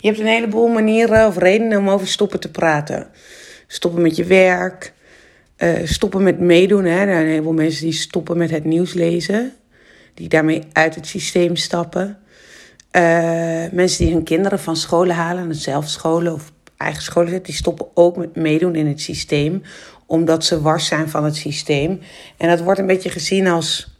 Je 0.00 0.06
hebt 0.08 0.18
een 0.18 0.26
heleboel 0.26 0.68
manieren 0.68 1.26
of 1.26 1.38
redenen 1.38 1.78
om 1.78 1.90
over 1.90 2.06
stoppen 2.06 2.40
te 2.40 2.50
praten. 2.50 3.06
Stoppen 3.66 4.02
met 4.02 4.16
je 4.16 4.24
werk, 4.24 4.92
uh, 5.58 5.78
stoppen 5.84 6.22
met 6.22 6.40
meedoen. 6.40 6.84
Hè. 6.84 6.98
Er 6.98 7.06
zijn 7.06 7.22
een 7.22 7.30
heleboel 7.30 7.52
mensen 7.52 7.84
die 7.84 7.92
stoppen 7.92 8.36
met 8.36 8.50
het 8.50 8.64
nieuws 8.64 8.92
lezen, 8.92 9.52
die 10.14 10.28
daarmee 10.28 10.62
uit 10.72 10.94
het 10.94 11.06
systeem 11.06 11.56
stappen. 11.56 12.18
Uh, 12.96 13.02
mensen 13.72 14.04
die 14.04 14.14
hun 14.14 14.24
kinderen 14.24 14.58
van 14.58 14.76
scholen 14.76 15.16
halen, 15.16 15.48
het 15.48 15.58
zelfscholen 15.58 16.32
of 16.32 16.52
eigen 16.76 17.02
scholen 17.02 17.28
zetten, 17.28 17.46
die 17.46 17.60
stoppen 17.60 17.86
ook 17.94 18.16
met 18.16 18.36
meedoen 18.36 18.74
in 18.74 18.86
het 18.86 19.00
systeem, 19.00 19.62
omdat 20.06 20.44
ze 20.44 20.60
wars 20.60 20.86
zijn 20.86 21.08
van 21.08 21.24
het 21.24 21.36
systeem. 21.36 22.00
En 22.36 22.48
dat 22.48 22.60
wordt 22.60 22.80
een 22.80 22.86
beetje 22.86 23.10
gezien 23.10 23.46
als, 23.46 23.98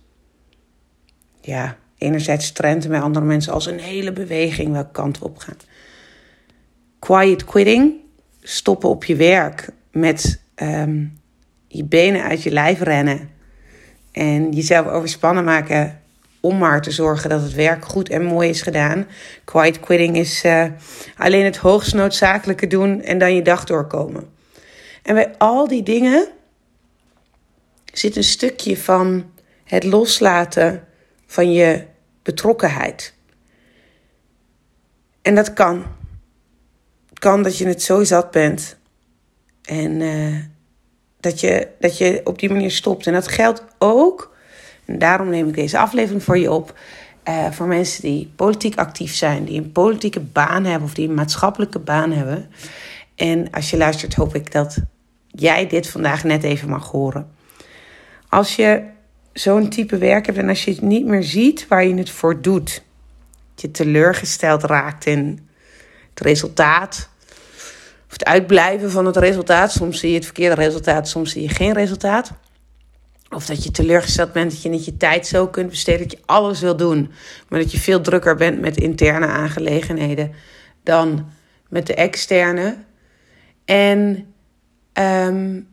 ja, 1.41 1.77
enerzijds 1.99 2.53
trend 2.53 2.85
en 2.85 2.91
bij 2.91 3.01
andere 3.01 3.25
mensen 3.25 3.53
als 3.53 3.67
een 3.67 3.79
hele 3.79 4.13
beweging 4.13 4.73
welke 4.73 4.93
kant 4.93 5.19
op 5.19 5.39
gaan. 5.39 5.57
Quiet 7.01 7.45
quitting, 7.45 7.95
stoppen 8.43 8.89
op 8.89 9.05
je 9.05 9.17
werk 9.17 9.69
met 9.93 10.41
um, 10.57 11.21
je 11.67 11.85
benen 11.85 12.23
uit 12.23 12.43
je 12.43 12.51
lijf 12.51 12.81
rennen 12.81 13.31
en 14.13 14.53
jezelf 14.53 14.87
overspannen 14.87 15.45
maken 15.45 16.01
om 16.41 16.59
maar 16.59 16.83
te 16.83 16.91
zorgen 16.91 17.31
dat 17.31 17.43
het 17.43 17.55
werk 17.55 17.85
goed 17.85 18.09
en 18.09 18.25
mooi 18.25 18.49
is 18.49 18.63
gedaan. 18.63 19.07
Quiet 19.45 19.81
quitting 19.81 20.17
is 20.17 20.45
uh, 20.45 20.65
alleen 21.17 21.45
het 21.45 21.57
hoogst 21.57 21.95
noodzakelijke 21.95 22.67
doen 22.67 23.03
en 23.03 23.19
dan 23.19 23.35
je 23.35 23.43
dag 23.43 23.65
doorkomen. 23.65 24.29
En 25.03 25.15
bij 25.15 25.35
al 25.39 25.69
die 25.69 25.83
dingen 25.83 26.29
zit 27.93 28.17
een 28.17 28.25
stukje 28.25 28.77
van 28.77 29.31
het 29.65 29.85
loslaten 29.85 30.85
van 31.27 31.53
je 31.53 31.85
betrokkenheid. 32.23 33.15
En 35.23 35.35
dat 35.35 35.53
kan. 35.53 35.85
Kan 37.21 37.43
dat 37.43 37.59
je 37.59 37.67
het 37.67 37.83
zo 37.83 38.05
zat 38.05 38.31
bent. 38.31 38.77
En 39.63 40.01
uh, 40.01 40.37
dat, 41.21 41.41
je, 41.41 41.69
dat 41.81 41.99
je 41.99 42.21
op 42.25 42.39
die 42.39 42.51
manier 42.51 42.71
stopt. 42.71 43.07
En 43.07 43.13
dat 43.13 43.29
geldt 43.29 43.65
ook, 43.79 44.37
en 44.85 44.99
daarom 44.99 45.29
neem 45.29 45.49
ik 45.49 45.55
deze 45.55 45.79
aflevering 45.79 46.23
voor 46.23 46.39
je 46.39 46.51
op. 46.51 46.79
Uh, 47.29 47.51
voor 47.51 47.67
mensen 47.67 48.03
die 48.03 48.33
politiek 48.37 48.79
actief 48.79 49.15
zijn, 49.15 49.45
die 49.45 49.61
een 49.61 49.73
politieke 49.73 50.21
baan 50.21 50.65
hebben 50.65 50.89
of 50.89 50.95
die 50.95 51.09
een 51.09 51.15
maatschappelijke 51.15 51.79
baan 51.79 52.13
hebben. 52.13 52.51
En 53.15 53.51
als 53.51 53.71
je 53.71 53.77
luistert, 53.77 54.15
hoop 54.15 54.35
ik 54.35 54.53
dat 54.53 54.79
jij 55.27 55.67
dit 55.67 55.89
vandaag 55.89 56.25
net 56.25 56.43
even 56.43 56.69
mag 56.69 56.91
horen. 56.91 57.31
Als 58.29 58.57
je 58.57 58.83
zo'n 59.33 59.69
type 59.69 59.99
werk 59.99 60.27
hebt 60.27 60.39
en 60.39 60.49
als 60.49 60.65
je 60.65 60.71
het 60.71 60.81
niet 60.81 61.07
meer 61.07 61.23
ziet 61.23 61.69
waar 61.69 61.85
je 61.85 61.95
het 61.95 62.11
voor 62.11 62.43
doet, 62.43 62.83
je 63.55 63.71
teleurgesteld 63.71 64.63
raakt 64.63 65.07
in 65.07 65.49
het 66.11 66.21
resultaat 66.21 67.10
of 68.11 68.17
het 68.17 68.25
uitblijven 68.25 68.91
van 68.91 69.07
het 69.07 69.17
resultaat. 69.17 69.73
Soms 69.73 69.99
zie 69.99 70.09
je 70.09 70.15
het 70.15 70.25
verkeerde 70.25 70.55
resultaat, 70.55 71.09
soms 71.09 71.31
zie 71.31 71.43
je 71.43 71.49
geen 71.49 71.73
resultaat. 71.73 72.33
Of 73.29 73.47
dat 73.47 73.65
je 73.65 73.71
teleurgesteld 73.71 74.33
bent 74.33 74.51
dat 74.51 74.63
je 74.63 74.69
niet 74.69 74.85
je 74.85 74.97
tijd 74.97 75.27
zo 75.27 75.47
kunt 75.47 75.69
besteden 75.69 76.09
dat 76.09 76.13
je 76.13 76.25
alles 76.27 76.61
wil 76.61 76.77
doen, 76.77 77.13
maar 77.49 77.59
dat 77.59 77.73
je 77.73 77.81
veel 77.81 78.01
drukker 78.01 78.37
bent 78.37 78.61
met 78.61 78.77
interne 78.77 79.27
aangelegenheden 79.27 80.33
dan 80.83 81.31
met 81.69 81.87
de 81.87 81.95
externe. 81.95 82.77
En 83.65 84.33
um, 84.93 85.69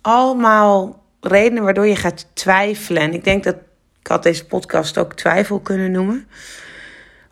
allemaal 0.00 1.02
redenen 1.20 1.62
waardoor 1.62 1.86
je 1.86 1.96
gaat 1.96 2.26
twijfelen. 2.32 3.02
En 3.02 3.12
ik 3.12 3.24
denk 3.24 3.44
dat 3.44 3.56
ik 4.00 4.06
had 4.06 4.22
deze 4.22 4.46
podcast 4.46 4.98
ook 4.98 5.14
twijfel 5.14 5.60
kunnen 5.60 5.90
noemen. 5.90 6.28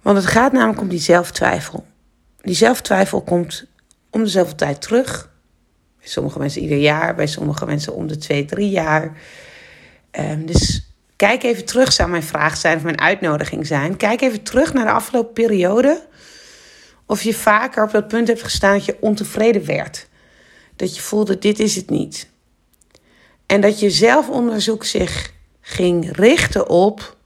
Want 0.02 0.16
het 0.16 0.26
gaat 0.26 0.52
namelijk 0.52 0.80
om 0.80 0.88
die 0.88 0.98
zelftwijfel. 0.98 1.86
Die 2.40 2.54
zelftwijfel 2.54 3.22
komt 3.22 3.66
om 4.12 4.22
dezelfde 4.22 4.54
tijd 4.54 4.82
terug. 4.82 5.30
Bij 5.98 6.08
sommige 6.08 6.38
mensen 6.38 6.62
ieder 6.62 6.78
jaar, 6.78 7.14
bij 7.14 7.26
sommige 7.26 7.66
mensen 7.66 7.94
om 7.94 8.06
de 8.06 8.16
twee, 8.16 8.44
drie 8.44 8.70
jaar. 8.70 9.16
Um, 10.20 10.46
dus 10.46 10.92
kijk 11.16 11.42
even 11.42 11.64
terug, 11.64 11.92
zou 11.92 12.10
mijn 12.10 12.22
vraag 12.22 12.56
zijn 12.56 12.76
of 12.76 12.82
mijn 12.82 13.00
uitnodiging 13.00 13.66
zijn. 13.66 13.96
Kijk 13.96 14.20
even 14.20 14.42
terug 14.42 14.72
naar 14.72 14.84
de 14.84 14.92
afgelopen 14.92 15.32
periode. 15.32 16.06
Of 17.06 17.22
je 17.22 17.34
vaker 17.34 17.84
op 17.84 17.90
dat 17.90 18.08
punt 18.08 18.28
hebt 18.28 18.42
gestaan 18.42 18.72
dat 18.72 18.84
je 18.84 18.96
ontevreden 19.00 19.66
werd. 19.66 20.08
Dat 20.76 20.96
je 20.96 21.02
voelde, 21.02 21.38
dit 21.38 21.58
is 21.58 21.76
het 21.76 21.90
niet. 21.90 22.30
En 23.46 23.60
dat 23.60 23.80
je 23.80 23.90
zelfonderzoek 23.90 24.84
zich 24.84 25.32
ging 25.60 26.16
richten 26.16 26.68
op. 26.68 27.16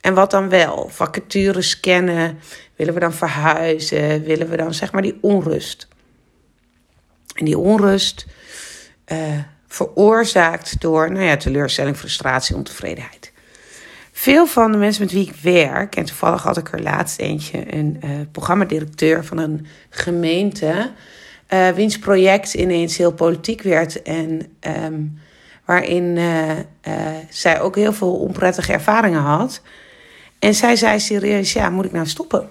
En 0.00 0.14
wat 0.14 0.30
dan 0.30 0.48
wel? 0.48 0.88
Vacatures 0.88 1.70
scannen. 1.70 2.38
Willen 2.76 2.94
we 2.94 3.00
dan 3.00 3.12
verhuizen? 3.12 4.22
Willen 4.22 4.48
we 4.48 4.56
dan 4.56 4.74
zeg 4.74 4.92
maar 4.92 5.02
die 5.02 5.18
onrust? 5.20 5.88
En 7.34 7.44
die 7.44 7.58
onrust 7.58 8.26
uh, 9.12 9.18
veroorzaakt 9.66 10.80
door 10.80 11.12
nou 11.12 11.24
ja, 11.24 11.36
teleurstelling, 11.36 11.96
frustratie, 11.96 12.56
ontevredenheid. 12.56 13.32
Veel 14.12 14.46
van 14.46 14.72
de 14.72 14.78
mensen 14.78 15.02
met 15.02 15.12
wie 15.12 15.28
ik 15.28 15.34
werk, 15.42 15.96
en 15.96 16.04
toevallig 16.04 16.42
had 16.42 16.56
ik 16.56 16.72
er 16.72 16.82
laatst 16.82 17.18
eentje, 17.18 17.74
een 17.74 18.00
uh, 18.04 18.10
programmadirecteur 18.32 19.24
van 19.24 19.38
een 19.38 19.66
gemeente, 19.90 20.90
uh, 21.48 21.68
wiens 21.68 21.98
project 21.98 22.54
ineens 22.54 22.96
heel 22.96 23.12
politiek 23.12 23.62
werd 23.62 24.02
en 24.02 24.56
um, 24.84 25.18
waarin 25.64 26.18
zij 27.28 27.60
ook 27.60 27.76
heel 27.76 27.92
veel 27.92 28.14
onprettige 28.14 28.72
ervaringen 28.72 29.20
had. 29.20 29.62
En 30.38 30.54
zij 30.54 30.76
zei 30.76 31.00
serieus, 31.00 31.52
ja, 31.52 31.70
moet 31.70 31.84
ik 31.84 31.92
nou 31.92 32.06
stoppen? 32.06 32.48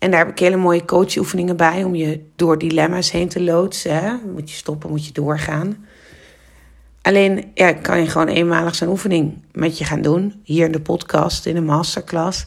En 0.00 0.10
daar 0.10 0.20
heb 0.20 0.30
ik 0.30 0.38
hele 0.38 0.56
mooie 0.56 0.84
coachoefeningen 0.84 1.56
bij 1.56 1.84
om 1.84 1.94
je 1.94 2.20
door 2.36 2.58
dilemma's 2.58 3.10
heen 3.10 3.28
te 3.28 3.42
loodsen. 3.42 3.94
Hè? 3.94 4.16
Moet 4.32 4.50
je 4.50 4.56
stoppen, 4.56 4.90
moet 4.90 5.06
je 5.06 5.12
doorgaan. 5.12 5.86
Alleen 7.02 7.50
ja, 7.54 7.72
kan 7.72 8.00
je 8.00 8.06
gewoon 8.06 8.28
eenmalig 8.28 8.74
zo'n 8.74 8.88
oefening 8.88 9.42
met 9.52 9.78
je 9.78 9.84
gaan 9.84 10.02
doen. 10.02 10.40
Hier 10.44 10.66
in 10.66 10.72
de 10.72 10.80
podcast, 10.80 11.46
in 11.46 11.54
de 11.54 11.60
masterclass. 11.60 12.46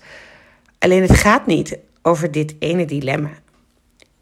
Alleen 0.80 1.02
het 1.02 1.16
gaat 1.16 1.46
niet 1.46 1.78
over 2.02 2.32
dit 2.32 2.56
ene 2.60 2.86
dilemma. 2.86 3.32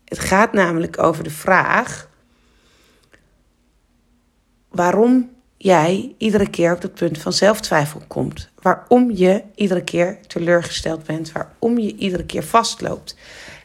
Het 0.06 0.20
gaat 0.20 0.54
namelijk 0.54 1.04
over 1.04 1.24
de 1.24 1.30
vraag 1.30 2.10
waarom 4.70 5.30
jij 5.64 6.16
iedere 6.18 6.50
keer 6.50 6.74
op 6.74 6.82
het 6.82 6.94
punt 6.94 7.18
van 7.18 7.34
zelftwijfel 7.34 8.02
komt. 8.08 8.50
Waarom 8.62 9.12
je 9.12 9.44
iedere 9.56 9.84
keer 9.84 10.20
teleurgesteld 10.28 11.06
bent. 11.06 11.32
Waarom 11.32 11.78
je 11.78 11.96
iedere 11.96 12.26
keer 12.26 12.44
vastloopt. 12.44 13.16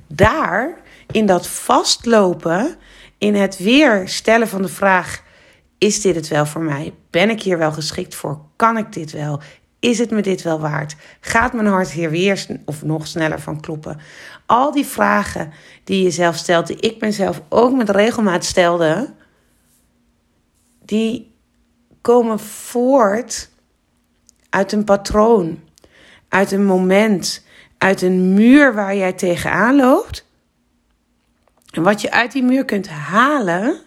Daar, 0.07 0.81
in 1.11 1.27
dat 1.27 1.47
vastlopen, 1.47 2.77
in 3.19 3.34
het 3.34 3.59
weer 3.59 4.09
stellen 4.09 4.49
van 4.49 4.62
de 4.62 4.69
vraag: 4.69 5.23
is 5.79 6.01
dit 6.01 6.15
het 6.15 6.29
wel 6.29 6.47
voor 6.47 6.62
mij? 6.62 6.95
Ben 7.11 7.31
ik 7.31 7.43
hier 7.43 7.59
wel 7.59 7.73
geschikt 7.73 8.15
voor? 8.15 8.41
Kan 8.57 8.77
ik 8.77 8.93
dit 8.93 9.13
wel? 9.13 9.41
Is 9.81 9.99
het 9.99 10.11
me 10.11 10.21
dit 10.21 10.43
wel 10.43 10.61
waard? 10.61 10.97
Gaat 11.21 11.53
mijn 11.53 11.67
hart 11.67 11.91
hier 11.91 12.11
weer 12.11 12.47
of 12.65 12.83
nog 12.83 13.07
sneller 13.07 13.41
van 13.41 13.61
kloppen? 13.61 13.99
Al 14.47 14.73
die 14.73 14.87
vragen 14.87 15.53
die 15.84 16.03
je 16.03 16.11
zelf 16.11 16.37
stelt, 16.37 16.67
die 16.67 16.77
ik 16.77 17.01
mezelf 17.01 17.43
ook 17.49 17.77
met 17.77 17.91
regelmaat 17.91 18.45
stelde, 18.45 19.15
die 20.84 21.34
komen 22.06 22.39
voort 22.41 23.49
uit 24.50 24.72
een 24.72 24.84
patroon, 24.84 25.61
uit 26.28 26.53
een 26.53 26.65
moment, 26.65 27.44
uit 27.78 28.03
een 28.03 28.34
muur 28.34 28.75
waar 28.75 28.97
jij 28.97 29.12
tegenaan 29.12 29.77
loopt. 29.77 30.27
En 31.71 31.83
wat 31.83 32.00
je 32.00 32.11
uit 32.11 32.33
die 32.33 32.43
muur 32.43 32.65
kunt 32.65 32.89
halen, 32.89 33.81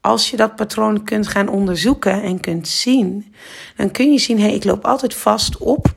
als 0.00 0.30
je 0.30 0.36
dat 0.36 0.56
patroon 0.56 1.04
kunt 1.04 1.26
gaan 1.26 1.48
onderzoeken 1.48 2.22
en 2.22 2.40
kunt 2.40 2.68
zien, 2.68 3.34
dan 3.76 3.90
kun 3.90 4.12
je 4.12 4.18
zien: 4.18 4.38
hé, 4.38 4.44
hey, 4.46 4.54
ik 4.54 4.64
loop 4.64 4.84
altijd 4.84 5.14
vast 5.14 5.56
op. 5.56 5.94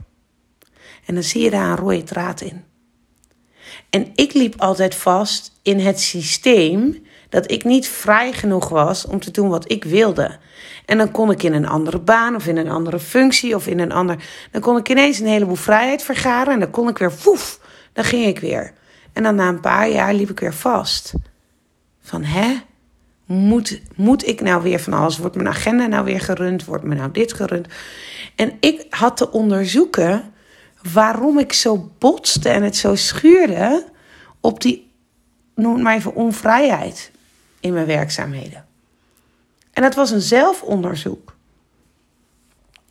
En 1.06 1.14
dan 1.14 1.22
zie 1.22 1.42
je 1.42 1.50
daar 1.50 1.70
een 1.70 1.76
rode 1.76 2.02
draad 2.02 2.40
in. 2.40 2.64
En 3.90 4.10
ik 4.14 4.32
liep 4.32 4.60
altijd 4.60 4.94
vast 4.94 5.52
in 5.62 5.78
het 5.78 6.00
systeem 6.00 7.02
dat 7.28 7.50
ik 7.50 7.64
niet 7.64 7.88
vrij 7.88 8.32
genoeg 8.32 8.68
was 8.68 9.06
om 9.06 9.20
te 9.20 9.30
doen 9.30 9.48
wat 9.48 9.70
ik 9.70 9.84
wilde. 9.84 10.38
En 10.84 10.98
dan 10.98 11.10
kon 11.10 11.30
ik 11.30 11.42
in 11.42 11.52
een 11.52 11.68
andere 11.68 11.98
baan 11.98 12.34
of 12.34 12.46
in 12.46 12.56
een 12.56 12.70
andere 12.70 13.00
functie 13.00 13.54
of 13.54 13.66
in 13.66 13.78
een 13.78 13.92
ander. 13.92 14.16
Dan 14.50 14.60
kon 14.60 14.76
ik 14.76 14.88
ineens 14.88 15.18
een 15.18 15.26
heleboel 15.26 15.54
vrijheid 15.54 16.02
vergaren 16.02 16.52
en 16.52 16.60
dan 16.60 16.70
kon 16.70 16.88
ik 16.88 16.98
weer 16.98 17.12
woef, 17.24 17.60
dan 17.92 18.04
ging 18.04 18.26
ik 18.26 18.38
weer. 18.38 18.72
En 19.12 19.22
dan 19.22 19.34
na 19.34 19.48
een 19.48 19.60
paar 19.60 19.88
jaar 19.88 20.14
liep 20.14 20.30
ik 20.30 20.40
weer 20.40 20.54
vast. 20.54 21.12
Van 22.00 22.24
hè? 22.24 22.56
Moet, 23.26 23.80
moet 23.94 24.26
ik 24.26 24.40
nou 24.40 24.62
weer 24.62 24.80
van 24.80 24.92
alles? 24.92 25.18
Wordt 25.18 25.36
mijn 25.36 25.48
agenda 25.48 25.86
nou 25.86 26.04
weer 26.04 26.20
gerund? 26.20 26.64
Wordt 26.64 26.84
me 26.84 26.94
nou 26.94 27.10
dit 27.10 27.32
gerund? 27.32 27.66
En 28.36 28.52
ik 28.60 28.86
had 28.90 29.16
te 29.16 29.30
onderzoeken 29.30 30.32
waarom 30.92 31.38
ik 31.38 31.52
zo 31.52 31.90
botste 31.98 32.48
en 32.48 32.62
het 32.62 32.76
zo 32.76 32.94
schuurde 32.94 33.86
op 34.40 34.60
die, 34.60 34.92
noem 35.54 35.82
maar 35.82 35.94
even, 35.94 36.14
onvrijheid 36.14 37.10
in 37.60 37.72
mijn 37.72 37.86
werkzaamheden. 37.86 38.64
En 39.80 39.86
dat 39.86 39.94
was 39.94 40.10
een 40.10 40.20
zelfonderzoek. 40.20 41.36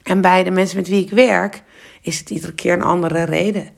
En 0.04 0.22
bij 0.22 0.44
de 0.44 0.52
mensen 0.52 0.78
met 0.78 0.88
wie 0.88 1.04
ik 1.04 1.10
werk 1.10 1.64
is 2.02 2.20
het 2.20 2.30
iedere 2.30 2.54
keer 2.54 2.74
een 2.74 2.82
andere 2.82 3.24
reden. 3.24 3.70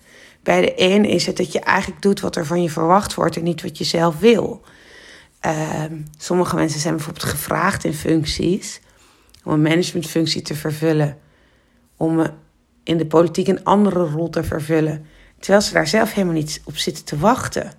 Bij 0.44 0.62
de 0.62 0.74
een 0.76 1.06
is 1.06 1.26
het 1.26 1.38
dat 1.38 1.52
je 1.52 1.60
eigenlijk 1.60 2.02
doet 2.02 2.20
wat 2.20 2.36
er 2.36 2.46
van 2.46 2.62
je 2.62 2.70
verwacht 2.70 3.14
wordt 3.14 3.36
en 3.36 3.44
niet 3.44 3.62
wat 3.62 3.78
je 3.78 3.84
zelf 3.84 4.20
wil. 4.20 4.62
Ehm, 5.40 6.02
sommige 6.18 6.56
mensen 6.56 6.80
zijn 6.80 6.96
bijvoorbeeld 6.96 7.26
gevraagd 7.26 7.84
in 7.84 7.94
functies 7.94 8.82
om 9.44 9.54
een 9.54 9.62
managementfunctie 9.62 10.42
te 10.42 10.56
vervullen, 10.56 11.18
om 11.98 12.28
in 12.84 12.98
de 12.98 13.06
politiek 13.06 13.48
een 13.48 13.64
andere 13.64 14.06
rol 14.06 14.30
te 14.30 14.44
vervullen, 14.44 15.06
terwijl 15.40 15.62
ze 15.62 15.74
daar 15.74 15.88
zelf 15.88 16.14
helemaal 16.14 16.36
niet 16.36 16.62
op 16.64 16.78
zitten 16.78 17.04
te 17.04 17.18
wachten. 17.18 17.72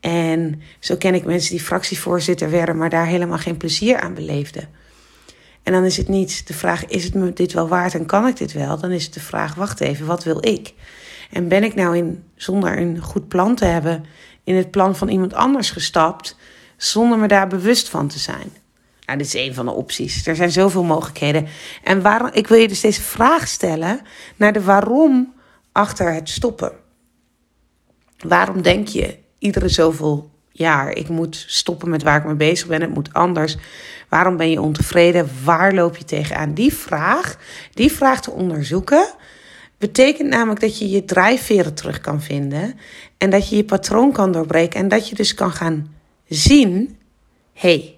En 0.00 0.62
zo 0.78 0.96
ken 0.96 1.14
ik 1.14 1.24
mensen 1.24 1.50
die 1.50 1.64
fractievoorzitter 1.64 2.50
werden, 2.50 2.76
maar 2.76 2.90
daar 2.90 3.06
helemaal 3.06 3.38
geen 3.38 3.56
plezier 3.56 4.00
aan 4.00 4.14
beleefden. 4.14 4.68
En 5.62 5.72
dan 5.72 5.84
is 5.84 5.96
het 5.96 6.08
niet 6.08 6.46
de 6.46 6.54
vraag: 6.54 6.86
is 6.86 7.04
het 7.04 7.14
me 7.14 7.32
dit 7.32 7.52
wel 7.52 7.68
waard 7.68 7.94
en 7.94 8.06
kan 8.06 8.26
ik 8.26 8.36
dit 8.36 8.52
wel? 8.52 8.78
Dan 8.78 8.90
is 8.90 9.04
het 9.04 9.14
de 9.14 9.20
vraag: 9.20 9.54
wacht 9.54 9.80
even, 9.80 10.06
wat 10.06 10.24
wil 10.24 10.46
ik? 10.46 10.72
En 11.30 11.48
ben 11.48 11.64
ik 11.64 11.74
nou 11.74 11.96
in, 11.96 12.24
zonder 12.34 12.78
een 12.78 13.00
goed 13.00 13.28
plan 13.28 13.54
te 13.54 13.64
hebben, 13.64 14.04
in 14.44 14.54
het 14.54 14.70
plan 14.70 14.96
van 14.96 15.08
iemand 15.08 15.34
anders 15.34 15.70
gestapt, 15.70 16.36
zonder 16.76 17.18
me 17.18 17.28
daar 17.28 17.48
bewust 17.48 17.88
van 17.88 18.08
te 18.08 18.18
zijn? 18.18 18.52
Nou, 19.06 19.18
dit 19.18 19.34
is 19.34 19.46
een 19.46 19.54
van 19.54 19.66
de 19.66 19.72
opties. 19.72 20.26
Er 20.26 20.36
zijn 20.36 20.50
zoveel 20.50 20.84
mogelijkheden. 20.84 21.46
En 21.82 22.02
waarom, 22.02 22.30
ik 22.32 22.46
wil 22.46 22.58
je 22.58 22.68
dus 22.68 22.80
deze 22.80 23.02
vraag 23.02 23.48
stellen 23.48 24.00
naar 24.36 24.52
de 24.52 24.62
waarom 24.62 25.34
achter 25.72 26.14
het 26.14 26.28
stoppen. 26.28 26.72
Waarom 28.18 28.62
denk 28.62 28.88
je 28.88 29.18
iedere 29.40 29.68
zoveel 29.68 30.30
jaar, 30.52 30.90
ik 30.90 31.08
moet 31.08 31.44
stoppen 31.46 31.90
met 31.90 32.02
waar 32.02 32.18
ik 32.18 32.24
mee 32.24 32.34
bezig 32.34 32.66
ben, 32.66 32.80
het 32.80 32.94
moet 32.94 33.12
anders. 33.12 33.56
Waarom 34.08 34.36
ben 34.36 34.50
je 34.50 34.60
ontevreden? 34.60 35.30
Waar 35.44 35.74
loop 35.74 35.96
je 35.96 36.04
tegenaan? 36.04 36.54
Die 36.54 36.74
vraag, 36.74 37.38
die 37.74 37.92
vraag 37.92 38.20
te 38.20 38.30
onderzoeken, 38.30 39.14
betekent 39.78 40.28
namelijk 40.28 40.60
dat 40.60 40.78
je 40.78 40.90
je 40.90 41.04
drijfveren 41.04 41.74
terug 41.74 42.00
kan 42.00 42.22
vinden 42.22 42.74
en 43.18 43.30
dat 43.30 43.48
je 43.48 43.56
je 43.56 43.64
patroon 43.64 44.12
kan 44.12 44.32
doorbreken 44.32 44.80
en 44.80 44.88
dat 44.88 45.08
je 45.08 45.14
dus 45.14 45.34
kan 45.34 45.52
gaan 45.52 45.94
zien, 46.28 46.98
hey, 47.52 47.94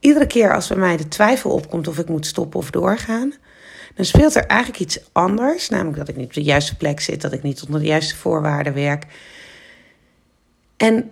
iedere 0.00 0.26
keer 0.26 0.54
als 0.54 0.68
bij 0.68 0.76
mij 0.76 0.96
de 0.96 1.08
twijfel 1.08 1.50
opkomt 1.50 1.88
of 1.88 1.98
ik 1.98 2.08
moet 2.08 2.26
stoppen 2.26 2.60
of 2.60 2.70
doorgaan, 2.70 3.34
dan 3.94 4.04
speelt 4.04 4.34
er 4.34 4.46
eigenlijk 4.46 4.80
iets 4.80 5.00
anders, 5.12 5.68
namelijk 5.68 5.96
dat 5.96 6.08
ik 6.08 6.16
niet 6.16 6.26
op 6.26 6.32
de 6.32 6.42
juiste 6.42 6.76
plek 6.76 7.00
zit, 7.00 7.20
dat 7.20 7.32
ik 7.32 7.42
niet 7.42 7.62
onder 7.62 7.80
de 7.80 7.86
juiste 7.86 8.16
voorwaarden 8.16 8.74
werk. 8.74 9.06
En 10.78 11.10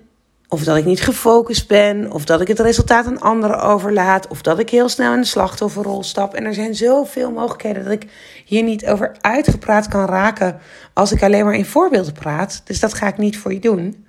of 0.48 0.64
dat 0.64 0.76
ik 0.76 0.84
niet 0.84 1.00
gefocust 1.00 1.68
ben, 1.68 2.12
of 2.12 2.24
dat 2.24 2.40
ik 2.40 2.48
het 2.48 2.60
resultaat 2.60 3.06
aan 3.06 3.20
anderen 3.20 3.60
overlaat, 3.60 4.28
of 4.28 4.42
dat 4.42 4.58
ik 4.58 4.70
heel 4.70 4.88
snel 4.88 5.12
in 5.12 5.20
de 5.20 5.26
slachtofferrol 5.26 6.02
stap. 6.02 6.34
En 6.34 6.44
er 6.44 6.54
zijn 6.54 6.74
zoveel 6.74 7.30
mogelijkheden 7.30 7.84
dat 7.84 7.92
ik 7.92 8.06
hier 8.44 8.62
niet 8.62 8.86
over 8.86 9.16
uitgepraat 9.20 9.88
kan 9.88 10.04
raken 10.04 10.60
als 10.92 11.12
ik 11.12 11.22
alleen 11.22 11.44
maar 11.44 11.54
in 11.54 11.64
voorbeelden 11.64 12.12
praat. 12.12 12.62
Dus 12.64 12.80
dat 12.80 12.94
ga 12.94 13.06
ik 13.06 13.18
niet 13.18 13.38
voor 13.38 13.52
je 13.52 13.60
doen. 13.60 14.06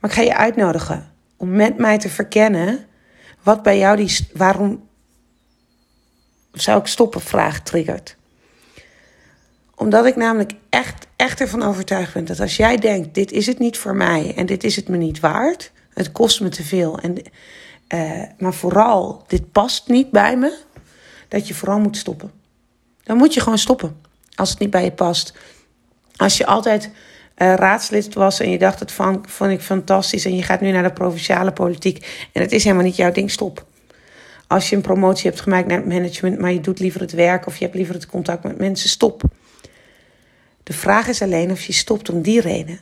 Maar 0.00 0.10
ik 0.10 0.16
ga 0.16 0.22
je 0.22 0.36
uitnodigen 0.36 1.12
om 1.36 1.50
met 1.50 1.78
mij 1.78 1.98
te 1.98 2.08
verkennen 2.08 2.86
wat 3.42 3.62
bij 3.62 3.78
jou 3.78 3.96
die 3.96 4.28
waarom 4.32 4.88
zou 6.52 6.80
ik 6.80 6.86
stoppen 6.86 7.20
vraag 7.20 7.60
triggert. 7.60 8.16
Omdat 9.74 10.06
ik 10.06 10.16
namelijk 10.16 10.52
echt, 10.68 11.05
echt 11.16 11.40
ervan 11.40 11.62
overtuigd 11.62 12.14
ben 12.14 12.24
dat 12.24 12.40
als 12.40 12.56
jij 12.56 12.76
denkt: 12.76 13.14
dit 13.14 13.32
is 13.32 13.46
het 13.46 13.58
niet 13.58 13.78
voor 13.78 13.94
mij 13.94 14.34
en 14.36 14.46
dit 14.46 14.64
is 14.64 14.76
het 14.76 14.88
me 14.88 14.96
niet 14.96 15.20
waard, 15.20 15.72
het 15.94 16.12
kost 16.12 16.40
me 16.40 16.48
te 16.48 16.62
veel, 16.62 16.98
en, 16.98 17.16
uh, 17.94 18.22
maar 18.38 18.54
vooral 18.54 19.24
dit 19.26 19.52
past 19.52 19.88
niet 19.88 20.10
bij 20.10 20.36
me, 20.36 20.58
dat 21.28 21.48
je 21.48 21.54
vooral 21.54 21.78
moet 21.78 21.96
stoppen. 21.96 22.30
Dan 23.02 23.16
moet 23.16 23.34
je 23.34 23.40
gewoon 23.40 23.58
stoppen 23.58 23.96
als 24.34 24.50
het 24.50 24.58
niet 24.58 24.70
bij 24.70 24.84
je 24.84 24.92
past. 24.92 25.34
Als 26.16 26.36
je 26.36 26.46
altijd 26.46 26.90
uh, 27.36 27.54
raadslid 27.54 28.14
was 28.14 28.40
en 28.40 28.50
je 28.50 28.58
dacht 28.58 28.78
dat 28.78 28.92
van, 28.92 29.24
vond 29.28 29.50
ik 29.50 29.60
fantastisch 29.60 30.24
en 30.24 30.36
je 30.36 30.42
gaat 30.42 30.60
nu 30.60 30.70
naar 30.70 30.82
de 30.82 30.92
provinciale 30.92 31.52
politiek 31.52 32.28
en 32.32 32.42
het 32.42 32.52
is 32.52 32.64
helemaal 32.64 32.84
niet 32.84 32.96
jouw 32.96 33.12
ding, 33.12 33.30
stop. 33.30 33.64
Als 34.46 34.70
je 34.70 34.76
een 34.76 34.82
promotie 34.82 35.30
hebt 35.30 35.42
gemaakt 35.42 35.66
naar 35.66 35.76
het 35.76 35.86
management, 35.86 36.38
maar 36.38 36.52
je 36.52 36.60
doet 36.60 36.78
liever 36.78 37.00
het 37.00 37.12
werk 37.12 37.46
of 37.46 37.56
je 37.56 37.64
hebt 37.64 37.76
liever 37.76 37.94
het 37.94 38.06
contact 38.06 38.42
met 38.42 38.58
mensen, 38.58 38.88
stop. 38.88 39.22
De 40.66 40.72
vraag 40.72 41.08
is 41.08 41.22
alleen 41.22 41.50
of 41.50 41.62
je 41.62 41.72
stopt 41.72 42.10
om 42.10 42.22
die 42.22 42.40
reden. 42.40 42.80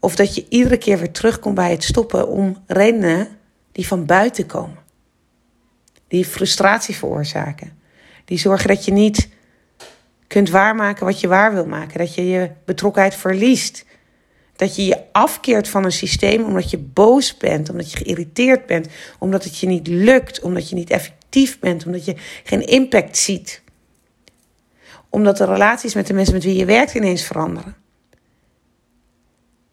Of 0.00 0.16
dat 0.16 0.34
je 0.34 0.46
iedere 0.48 0.76
keer 0.76 0.98
weer 0.98 1.10
terugkomt 1.10 1.54
bij 1.54 1.70
het 1.70 1.84
stoppen 1.84 2.28
om 2.28 2.62
redenen 2.66 3.28
die 3.72 3.86
van 3.86 4.06
buiten 4.06 4.46
komen. 4.46 4.78
Die 6.08 6.24
frustratie 6.24 6.96
veroorzaken. 6.96 7.78
Die 8.24 8.38
zorgen 8.38 8.68
dat 8.68 8.84
je 8.84 8.92
niet 8.92 9.28
kunt 10.26 10.50
waarmaken 10.50 11.06
wat 11.06 11.20
je 11.20 11.28
waar 11.28 11.52
wil 11.52 11.66
maken. 11.66 11.98
Dat 11.98 12.14
je 12.14 12.28
je 12.28 12.50
betrokkenheid 12.64 13.14
verliest. 13.14 13.84
Dat 14.56 14.76
je 14.76 14.84
je 14.84 15.02
afkeert 15.12 15.68
van 15.68 15.84
een 15.84 15.92
systeem 15.92 16.44
omdat 16.44 16.70
je 16.70 16.78
boos 16.78 17.36
bent, 17.36 17.70
omdat 17.70 17.92
je 17.92 17.98
geïrriteerd 17.98 18.66
bent, 18.66 18.88
omdat 19.18 19.44
het 19.44 19.58
je 19.58 19.66
niet 19.66 19.86
lukt, 19.86 20.40
omdat 20.40 20.68
je 20.68 20.74
niet 20.74 20.90
effectief 20.90 21.58
bent, 21.58 21.86
omdat 21.86 22.04
je 22.04 22.16
geen 22.44 22.66
impact 22.66 23.16
ziet. 23.16 23.62
Omdat 25.10 25.36
de 25.36 25.44
relaties 25.44 25.94
met 25.94 26.06
de 26.06 26.12
mensen 26.12 26.34
met 26.34 26.44
wie 26.44 26.56
je 26.56 26.64
werkt 26.64 26.94
ineens 26.94 27.22
veranderen. 27.22 27.76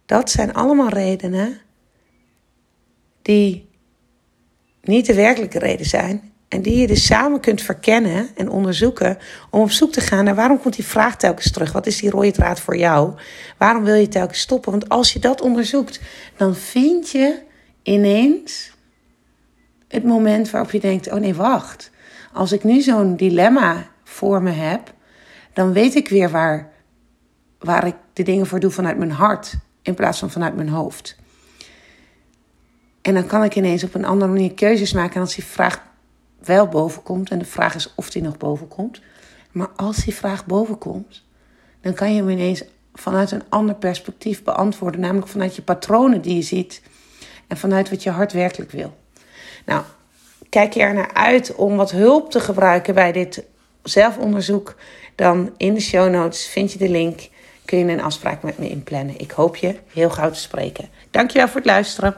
Dat 0.06 0.30
zijn 0.30 0.54
allemaal 0.54 0.90
redenen 0.90 1.60
die 3.22 3.70
niet 4.82 5.06
de 5.06 5.14
werkelijke 5.14 5.60
reden 5.60 5.86
zijn 5.86 6.34
en 6.48 6.62
die 6.62 6.78
je 6.78 6.88
dus 6.88 7.06
samen 7.06 7.40
kunt 7.40 7.62
verkennen 7.62 8.30
en 8.36 8.50
onderzoeken 8.50 9.18
om 9.50 9.62
op 9.62 9.72
zoek 9.72 9.92
te 9.92 10.02
gaan 10.02 10.24
naar 10.24 10.36
waarom 10.36 10.60
komt 10.60 10.76
die 10.76 10.86
vraag 10.86 11.18
telkens 11.18 11.52
terug? 11.52 11.72
Wat 11.72 11.86
is 11.86 12.00
die 12.00 12.10
rode 12.10 12.32
draad 12.32 12.60
voor 12.60 12.78
jou? 12.78 13.14
Waarom 13.58 13.84
wil 13.84 13.96
je 13.96 14.08
telkens 14.08 14.40
stoppen? 14.40 14.72
Want 14.72 14.90
als 14.90 15.14
je 15.14 15.20
dat 15.20 15.42
onderzoekt, 15.42 16.00
dan 16.38 16.56
vind 16.56 17.12
je 17.12 17.42
ineens 17.84 18.72
het 19.88 20.04
moment 20.04 20.50
waarop 20.50 20.72
je 20.72 20.80
denkt: 20.80 21.12
oh 21.12 21.20
nee, 21.20 21.36
wacht. 21.36 21.92
Als 22.34 22.52
ik 22.52 22.64
nu 22.64 22.82
zo'n 22.82 23.16
dilemma 23.16 23.88
voor 24.04 24.42
me 24.42 24.52
heb, 24.52 24.94
dan 25.56 25.74
weet 25.74 25.96
ik 25.96 26.10
weer 26.10 26.30
waar, 26.30 26.72
waar 27.60 27.88
ik 27.88 27.96
de 28.14 28.24
dingen 28.24 28.46
voor 28.46 28.60
doe 28.60 28.72
vanuit 28.72 28.98
mijn 28.98 29.12
hart 29.12 29.56
in 29.82 29.94
plaats 29.94 30.20
van 30.20 30.32
vanuit 30.32 30.56
mijn 30.56 30.70
hoofd. 30.70 31.16
En 33.02 33.14
dan 33.14 33.26
kan 33.26 33.44
ik 33.44 33.56
ineens 33.56 33.84
op 33.84 33.94
een 33.94 34.06
andere 34.06 34.32
manier 34.32 34.54
keuzes 34.54 34.94
maken. 34.94 35.16
En 35.16 35.22
als 35.22 35.36
die 35.36 35.44
vraag 35.44 35.84
wel 36.44 36.68
boven 36.68 37.04
komt. 37.04 37.30
En 37.30 37.40
de 37.40 37.46
vraag 37.46 37.76
is 37.76 37.94
of 37.96 38.10
die 38.10 38.22
nog 38.22 38.38
boven 38.38 38.68
komt. 38.68 39.02
Maar 39.52 39.70
als 39.76 39.98
die 39.98 40.16
vraag 40.16 40.46
boven 40.46 40.78
komt, 40.78 41.24
dan 41.82 41.94
kan 41.94 42.14
je 42.14 42.22
hem 42.22 42.30
ineens 42.30 42.64
vanuit 42.94 43.32
een 43.32 43.44
ander 43.50 43.76
perspectief 43.76 44.44
beantwoorden. 44.44 45.00
Namelijk 45.00 45.28
vanuit 45.28 45.56
je 45.56 45.62
patronen 45.62 46.22
die 46.22 46.36
je 46.36 46.42
ziet. 46.42 46.82
En 47.48 47.58
vanuit 47.58 47.90
wat 47.90 48.04
je 48.04 48.10
hart 48.10 48.34
werkelijk 48.34 48.72
wil. 48.72 48.98
Nou, 49.66 49.84
kijk 50.50 50.74
je 50.74 50.82
er 50.82 50.94
naar 50.94 51.14
uit 51.14 51.56
om 51.56 51.76
wat 51.76 51.92
hulp 51.92 52.32
te 52.32 52.40
gebruiken 52.40 52.94
bij 52.94 53.12
dit 53.12 53.44
zelfonderzoek. 53.90 54.76
Dan 55.16 55.54
in 55.58 55.74
de 55.74 55.80
show 55.80 56.10
notes 56.10 56.48
vind 56.48 56.72
je 56.72 56.78
de 56.78 56.90
link. 56.90 57.20
Kun 57.66 57.78
je 57.78 57.86
een 57.86 58.02
afspraak 58.02 58.44
met 58.44 58.58
me 58.58 58.70
inplannen. 58.70 59.20
Ik 59.20 59.32
hoop 59.32 59.56
je 59.56 59.76
heel 59.94 60.10
gauw 60.10 60.30
te 60.30 60.40
spreken. 60.40 60.90
Dankjewel 61.12 61.48
voor 61.48 61.56
het 61.56 61.66
luisteren. 61.66 62.16